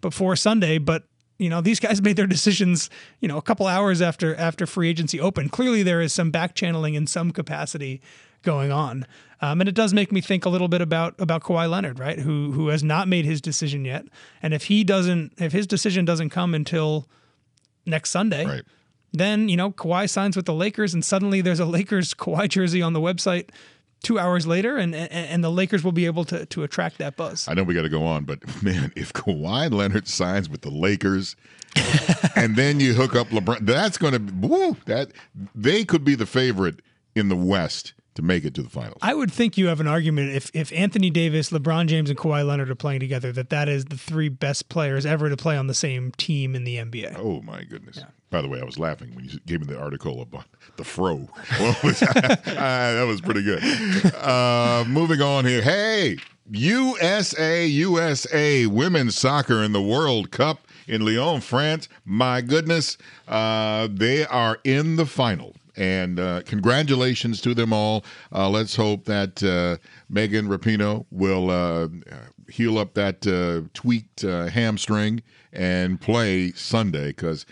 before 0.00 0.36
Sunday, 0.36 0.78
but 0.78 1.04
you 1.38 1.48
know 1.48 1.60
these 1.60 1.80
guys 1.80 2.00
made 2.08 2.16
their 2.16 2.26
decisions 2.26 2.90
you 3.20 3.28
know 3.28 3.36
a 3.36 3.42
couple 3.42 3.66
hours 3.66 4.00
after 4.02 4.34
after 4.36 4.66
free 4.66 4.88
agency 4.88 5.20
opened. 5.20 5.52
Clearly 5.52 5.82
there 5.82 6.00
is 6.00 6.12
some 6.12 6.30
back 6.30 6.54
channeling 6.54 6.94
in 6.94 7.06
some 7.06 7.30
capacity 7.30 8.00
going 8.42 8.70
on. 8.70 9.06
Um, 9.42 9.60
and 9.60 9.68
it 9.68 9.74
does 9.74 9.92
make 9.92 10.12
me 10.12 10.20
think 10.22 10.44
a 10.46 10.48
little 10.48 10.68
bit 10.68 10.80
about 10.80 11.14
about 11.18 11.42
Kawhi 11.42 11.68
Leonard 11.68 11.98
right? 11.98 12.18
Who 12.18 12.52
who 12.52 12.68
has 12.68 12.82
not 12.82 13.06
made 13.08 13.24
his 13.24 13.40
decision 13.40 13.84
yet. 13.84 14.06
And 14.42 14.54
if 14.54 14.64
he 14.64 14.82
doesn't 14.84 15.32
if 15.38 15.52
his 15.52 15.66
decision 15.66 16.04
doesn't 16.04 16.30
come 16.30 16.54
until 16.54 17.06
next 17.84 18.10
Sunday 18.10 18.46
Right. 18.46 18.62
then 19.12 19.48
you 19.48 19.56
know 19.56 19.70
Kawhi 19.72 20.08
signs 20.08 20.36
with 20.36 20.46
the 20.46 20.54
Lakers 20.54 20.94
and 20.94 21.04
suddenly 21.04 21.40
there's 21.40 21.60
a 21.60 21.66
Lakers 21.66 22.14
Kawhi 22.14 22.48
jersey 22.48 22.82
on 22.82 22.92
the 22.94 23.00
website 23.00 23.50
two 24.02 24.18
hours 24.18 24.46
later 24.46 24.76
and 24.76 24.94
and, 24.94 25.12
and 25.12 25.44
the 25.44 25.50
Lakers 25.50 25.82
will 25.82 25.92
be 25.92 26.06
able 26.06 26.24
to 26.24 26.46
to 26.46 26.62
attract 26.62 26.98
that 26.98 27.16
buzz. 27.16 27.48
I 27.48 27.54
know 27.54 27.62
we 27.62 27.74
got 27.74 27.82
to 27.82 27.88
go 27.88 28.04
on, 28.04 28.24
but 28.24 28.62
man, 28.62 28.92
if 28.96 29.12
Kawhi 29.12 29.72
Leonard 29.72 30.08
signs 30.08 30.48
with 30.48 30.62
the 30.62 30.70
Lakers, 30.70 31.36
and 32.36 32.56
then 32.56 32.80
you 32.80 32.94
hook 32.94 33.14
up 33.14 33.28
LeBron, 33.28 33.66
that's 33.66 33.98
going 33.98 34.12
to 34.12 34.34
woo, 34.46 34.76
that 34.86 35.12
they 35.54 35.84
could 35.84 36.04
be 36.04 36.14
the 36.14 36.26
favorite 36.26 36.80
in 37.14 37.28
the 37.28 37.36
West 37.36 37.94
to 38.16 38.22
make 38.22 38.44
it 38.44 38.54
to 38.54 38.62
the 38.62 38.68
finals. 38.68 38.98
I 39.02 39.14
would 39.14 39.32
think 39.32 39.56
you 39.56 39.68
have 39.68 39.80
an 39.80 39.86
argument 39.86 40.34
if 40.34 40.50
if 40.54 40.72
Anthony 40.72 41.10
Davis, 41.10 41.50
LeBron 41.50 41.86
James, 41.86 42.10
and 42.10 42.18
Kawhi 42.18 42.46
Leonard 42.46 42.70
are 42.70 42.74
playing 42.74 43.00
together 43.00 43.32
that 43.32 43.50
that 43.50 43.68
is 43.68 43.86
the 43.86 43.96
three 43.96 44.28
best 44.28 44.68
players 44.68 45.06
ever 45.06 45.28
to 45.28 45.36
play 45.36 45.56
on 45.56 45.66
the 45.66 45.74
same 45.74 46.10
team 46.12 46.54
in 46.54 46.64
the 46.64 46.76
NBA. 46.76 47.16
Oh 47.18 47.40
my 47.42 47.62
goodness! 47.64 48.00
By 48.30 48.42
the 48.42 48.48
way, 48.48 48.60
I 48.60 48.64
was 48.64 48.78
laughing 48.78 49.14
when 49.14 49.26
you 49.26 49.38
gave 49.46 49.60
me 49.60 49.66
the 49.66 49.80
article 49.80 50.20
about 50.20 50.44
the 50.76 50.84
fro. 50.84 51.28
Ah, 51.58 52.92
that 52.94 53.04
was 53.06 53.20
pretty 53.20 53.42
good. 53.42 53.62
Uh, 54.14 54.84
moving 54.86 55.20
on 55.20 55.44
here. 55.44 55.62
Hey, 55.62 56.16
USA, 56.50 57.66
USA, 57.66 58.66
women's 58.66 59.16
soccer 59.16 59.62
in 59.62 59.72
the 59.72 59.82
World 59.82 60.30
Cup 60.30 60.66
in 60.86 61.04
Lyon, 61.04 61.40
France. 61.40 61.88
My 62.04 62.40
goodness, 62.40 62.96
uh, 63.28 63.88
they 63.90 64.24
are 64.26 64.58
in 64.64 64.96
the 64.96 65.06
final. 65.06 65.54
And 65.76 66.18
uh, 66.18 66.42
congratulations 66.46 67.40
to 67.42 67.54
them 67.54 67.72
all. 67.72 68.04
Uh, 68.32 68.48
let's 68.48 68.76
hope 68.76 69.04
that 69.04 69.42
uh, 69.42 69.76
Megan 70.08 70.48
Rapinoe 70.48 71.04
will 71.10 71.50
uh, 71.50 71.88
heal 72.48 72.78
up 72.78 72.94
that 72.94 73.26
uh, 73.26 73.68
tweaked 73.74 74.22
hamstring 74.22 75.22
and 75.52 76.00
play 76.00 76.52
Sunday 76.52 77.08
because 77.08 77.44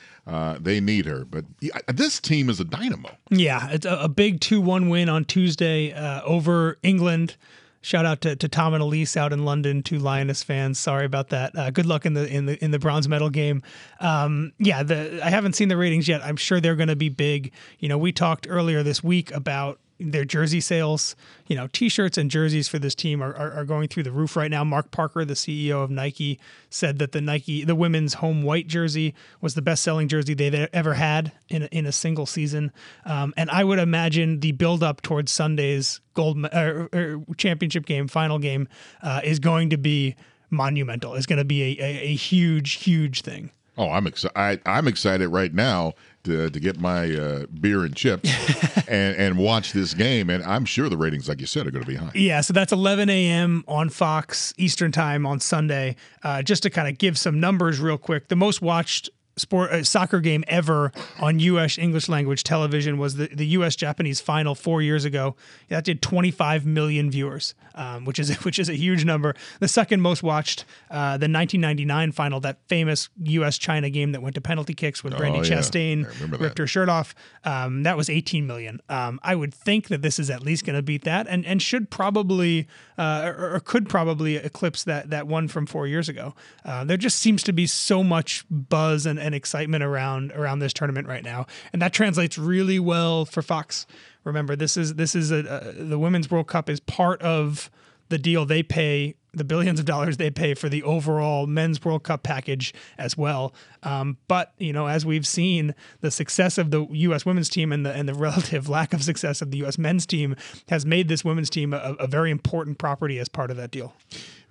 they 0.61 0.81
need 0.81 1.07
her. 1.07 1.25
But 1.25 1.45
this 1.89 2.21
team 2.21 2.49
is 2.49 2.61
a 2.61 2.65
dynamo. 2.65 3.11
Yeah, 3.31 3.69
it's 3.71 3.87
a, 3.89 4.09
big 4.09 4.41
two-one 4.41 4.89
win 4.89 5.09
on 5.09 5.25
Tuesday 5.25 5.93
over 6.25 6.79
England. 6.83 7.37
Shout 7.85 8.07
out 8.07 8.23
to, 8.23 8.35
to 8.35 8.49
Tom 8.49 8.73
and 8.73 8.83
Elise 8.83 9.15
out 9.15 9.31
in 9.31 9.45
London, 9.45 9.83
two 9.83 9.99
Lioness 9.99 10.43
fans. 10.43 10.79
Sorry 10.79 11.05
about 11.05 11.29
that. 11.29 11.55
Uh, 11.55 11.71
good 11.71 11.85
luck 11.85 12.07
in 12.07 12.15
the 12.15 12.27
in 12.27 12.47
the 12.47 12.65
in 12.65 12.71
the 12.71 12.79
bronze 12.79 13.09
medal 13.09 13.29
game. 13.29 13.63
Um, 14.01 14.55
yeah, 14.59 14.83
the 14.83 15.21
I 15.23 15.29
haven't 15.29 15.53
seen 15.53 15.69
the 15.69 15.77
ratings 15.77 16.09
yet. 16.09 16.23
I'm 16.25 16.37
sure 16.37 16.63
they're 16.63 16.77
going 16.77 16.89
to 16.89 16.97
be 16.97 17.11
big. 17.11 17.53
You 17.81 17.91
know, 17.91 17.99
we 17.99 18.11
talked 18.11 18.47
earlier 18.49 18.83
this 18.83 19.05
week 19.05 19.31
about 19.33 19.81
their 19.99 20.25
jersey 20.25 20.61
sales. 20.61 21.15
You 21.47 21.57
know, 21.57 21.69
T-shirts 21.69 22.19
and 22.19 22.31
jerseys 22.31 22.69
for 22.69 22.79
this 22.79 22.95
team 22.95 23.23
are, 23.23 23.35
are, 23.35 23.53
are 23.53 23.65
going 23.65 23.89
through 23.89 24.03
the 24.03 24.13
roof 24.13 24.37
right 24.37 24.51
now. 24.51 24.65
Mark 24.65 24.91
Parker, 24.91 25.25
the 25.25 25.35
CEO 25.35 25.83
of 25.83 25.91
Nike, 25.91 26.39
said 26.71 26.99
that 26.99 27.13
the 27.13 27.21
Nike 27.21 27.65
the 27.65 27.75
women's 27.75 28.15
home 28.15 28.43
white 28.43 28.67
jersey 28.67 29.15
was 29.41 29.55
the 29.55 29.63
best-selling 29.63 30.09
jersey 30.09 30.35
they've 30.35 30.69
ever 30.73 30.95
had 30.95 31.33
in 31.49 31.65
a, 31.65 31.67
in 31.67 31.87
a 31.87 31.93
single 31.93 32.27
season. 32.27 32.73
Um, 33.05 33.33
and 33.37 33.51
I 33.51 33.65
would 33.65 33.79
imagine 33.79 34.41
the 34.41 34.53
build-up 34.53 35.03
towards 35.03 35.31
Sunday's 35.31 36.01
gold 36.15 36.45
or, 36.53 36.89
or 36.93 37.25
championship 37.37 37.87
game, 37.87 38.09
final 38.09 38.39
game, 38.39 38.69
uh, 39.03 39.21
is 39.23 39.39
going 39.39 39.71
to 39.71 39.79
be 39.79 40.17
monumental. 40.51 41.15
Is 41.15 41.27
going 41.27 41.39
to 41.39 41.45
be 41.45 41.79
a, 41.79 41.85
a, 41.85 42.01
a 42.09 42.15
huge, 42.15 42.75
huge 42.75 43.23
thing. 43.23 43.51
Oh, 43.77 43.91
I'm 43.91 44.07
excited. 44.07 44.63
I'm 44.67 44.87
excited 44.87 45.29
right 45.29 45.53
now 45.53 45.95
to, 46.25 46.51
to 46.51 46.61
get 46.61 46.81
my 46.81 47.15
uh, 47.15 47.47
beer 47.61 47.85
and 47.85 47.95
chips 47.95 48.31
and, 48.89 49.17
and 49.17 49.39
watch 49.39 49.73
this 49.73 49.95
game. 49.95 50.31
And 50.31 50.43
I'm 50.43 50.65
sure 50.65 50.89
the 50.89 50.97
ratings, 50.97 51.29
like 51.29 51.41
you 51.41 51.47
said, 51.47 51.67
are 51.67 51.71
going 51.71 51.85
to 51.85 51.91
be 51.91 51.97
high. 51.97 52.11
Yeah, 52.15 52.41
so 52.41 52.53
that's 52.53 52.73
11 52.73 53.09
a.m. 53.09 53.65
on 53.69 53.89
Fox 53.89 54.53
Eastern 54.57 54.93
Time 54.93 55.27
on 55.27 55.41
Sunday. 55.41 55.97
Uh, 56.23 56.43
just 56.43 56.63
to 56.65 56.71
kind 56.71 56.89
of 56.89 56.99
give 56.99 57.17
some 57.17 57.41
numbers 57.41 57.81
real 57.81 57.99
quick, 57.99 58.29
the 58.29 58.37
most 58.37 58.61
watched 58.61 59.11
sport 59.37 59.71
uh, 59.71 59.83
soccer 59.85 60.21
game 60.21 60.45
ever 60.49 60.93
on 61.21 61.39
U.S. 61.41 61.79
English 61.79 62.09
language 62.09 62.45
television 62.45 62.99
was 62.99 63.17
the, 63.17 63.27
the 63.29 63.47
U.S. 63.49 63.77
Japanese 63.77 64.21
final 64.21 64.55
four 64.55 64.83
years 64.83 65.05
ago. 65.05 65.37
That 65.69 65.85
did 65.85 66.03
25 66.03 66.65
million 66.67 67.11
viewers, 67.11 67.55
um, 67.75 68.05
which 68.05 68.19
is 68.19 68.35
which 68.45 68.59
is 68.59 68.69
a 68.69 68.75
huge 68.75 69.05
number. 69.05 69.35
The 69.61 69.69
second 69.69 70.01
most 70.01 70.23
watched, 70.23 70.65
uh, 70.91 71.17
the 71.19 71.29
1999 71.29 72.13
final, 72.13 72.41
that 72.41 72.59
famous 72.69 73.09
U.S. 73.23 73.59
China 73.59 73.91
game 73.91 74.13
that 74.13 74.23
went 74.23 74.35
to 74.37 74.41
penalty 74.41 74.75
kicks 74.75 75.03
with 75.03 75.15
Brandi 75.15 75.39
Oh, 75.39 75.43
yeah. 75.43 75.59
Chastain 75.59 76.07
I 76.07 76.09
remember 76.15 76.37
that. 76.37 76.43
ripped 76.45 76.59
her 76.59 76.67
shirt 76.67 76.89
off. 76.89 77.15
Um, 77.45 77.83
that 77.83 77.97
was 77.97 78.09
18 78.09 78.47
million. 78.47 78.81
Um, 78.89 79.19
I 79.23 79.35
would 79.35 79.53
think 79.53 79.89
that 79.89 80.03
this 80.03 80.19
is 80.19 80.31
at 80.31 80.43
least 80.43 80.65
going 80.65 80.77
to 80.77 80.83
beat 80.83 81.05
that, 81.05 81.27
and 81.29 81.45
and 81.45 81.61
should 81.61 81.91
probably 81.91 82.67
uh, 82.99 83.23
or, 83.37 83.55
or 83.57 83.61
could 83.61 83.89
probably 83.89 84.37
eclipse 84.37 84.85
that 84.85 85.11
that 85.11 85.27
one 85.27 85.49
from 85.49 85.67
four 85.67 85.87
years 85.87 86.09
ago. 86.09 86.35
Uh, 86.65 86.85
there 86.85 86.97
just 86.97 87.19
seems 87.19 87.43
to 87.43 87.53
be 87.53 87.67
so 87.67 88.03
much 88.05 88.45
buzz 88.51 89.07
and, 89.07 89.19
and 89.25 89.35
excitement 89.35 89.83
around 89.83 90.33
around 90.33 90.59
this 90.59 90.73
tournament 90.73 91.09
right 91.09 91.25
now, 91.25 91.47
and 91.73 91.81
that 91.83 91.93
translates 91.93 92.39
really 92.39 92.79
well 92.79 93.25
for 93.25 93.43
Fox. 93.43 93.87
Remember, 94.23 94.55
this 94.55 94.77
is 94.77 94.95
this 94.95 95.15
is 95.15 95.31
a, 95.31 95.39
a 95.39 95.73
the 95.73 95.99
Women's 95.99 96.31
World 96.31 96.47
Cup 96.47 96.69
is 96.71 96.81
part 96.81 97.21
of 97.23 97.71
the 98.11 98.19
deal 98.19 98.45
they 98.45 98.63
pay 98.63 99.15
the 99.37 99.45
billions 99.45 99.81
of 99.81 99.87
dollars 99.87 100.17
they 100.17 100.31
pay 100.31 100.55
for 100.55 100.69
the 100.69 100.83
overall 100.83 101.47
men's 101.47 101.85
World 101.85 102.05
Cup 102.05 102.23
package 102.23 102.73
as 102.99 103.17
well. 103.17 103.53
Um, 103.83 104.17
but 104.29 104.53
you 104.59 104.73
know, 104.73 104.87
as 104.87 105.05
we've 105.05 105.27
seen, 105.27 105.75
the 106.01 106.11
success 106.11 106.59
of 106.59 106.71
the 106.71 106.87
U.S. 106.87 107.27
women's 107.27 107.49
team 107.49 107.73
and 107.73 107.85
the 107.85 107.93
and 107.93 108.09
the 108.09 108.15
relative 108.25 108.69
lack 108.69 108.93
of 108.93 109.03
success 109.03 109.43
of 109.43 109.51
the 109.51 109.59
U.S. 109.59 109.79
men's 109.79 110.07
team 110.07 110.37
has 110.69 110.87
made 110.87 111.09
this 111.09 111.25
women's 111.25 111.51
team 111.51 111.75
a, 111.75 111.97
a 111.99 112.07
very 112.07 112.31
important 112.31 112.79
property 112.79 113.19
as 113.19 113.29
part 113.29 113.51
of 113.51 113.57
that 113.57 113.71
deal. 113.71 113.95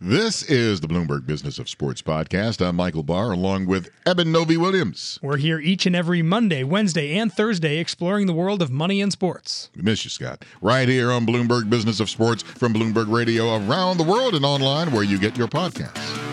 This 0.05 0.43
is 0.43 0.81
the 0.81 0.87
Bloomberg 0.89 1.25
Business 1.25 1.59
of 1.59 1.69
Sports 1.69 2.01
podcast. 2.01 2.59
I'm 2.59 2.75
Michael 2.75 3.03
Barr, 3.03 3.31
along 3.31 3.67
with 3.67 3.89
Eben 4.05 4.33
Novy-Williams. 4.33 5.17
We're 5.21 5.37
here 5.37 5.61
each 5.61 5.85
and 5.85 5.95
every 5.95 6.21
Monday, 6.21 6.65
Wednesday, 6.65 7.15
and 7.15 7.31
Thursday 7.31 7.77
exploring 7.77 8.27
the 8.27 8.33
world 8.33 8.61
of 8.61 8.69
money 8.69 8.99
and 8.99 9.13
sports. 9.13 9.69
We 9.77 9.81
miss 9.81 10.03
you, 10.03 10.09
Scott. 10.09 10.43
Right 10.61 10.89
here 10.89 11.09
on 11.09 11.25
Bloomberg 11.25 11.69
Business 11.69 12.01
of 12.01 12.09
Sports 12.09 12.43
from 12.43 12.73
Bloomberg 12.73 13.09
Radio 13.09 13.55
around 13.55 13.95
the 13.95 14.03
world 14.03 14.35
and 14.35 14.43
online 14.43 14.91
where 14.91 15.05
you 15.05 15.17
get 15.17 15.37
your 15.37 15.47
podcasts. 15.47 16.32